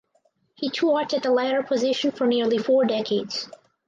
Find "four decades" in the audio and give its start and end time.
2.57-3.47